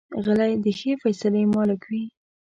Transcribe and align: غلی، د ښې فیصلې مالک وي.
غلی، 0.23 0.53
د 0.63 0.65
ښې 0.79 0.91
فیصلې 1.01 1.43
مالک 1.53 1.81
وي. 1.89 2.03